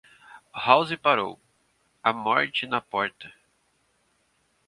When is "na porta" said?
2.65-3.31